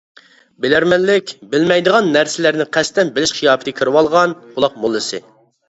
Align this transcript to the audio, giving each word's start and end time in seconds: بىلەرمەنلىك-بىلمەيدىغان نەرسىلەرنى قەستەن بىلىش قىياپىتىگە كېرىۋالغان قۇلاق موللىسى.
بىلەرمەنلىك-بىلمەيدىغان 0.63 2.09
نەرسىلەرنى 2.17 2.67
قەستەن 2.79 3.13
بىلىش 3.21 3.37
قىياپىتىگە 3.39 3.81
كېرىۋالغان 3.83 4.37
قۇلاق 4.59 4.83
موللىسى. 4.85 5.25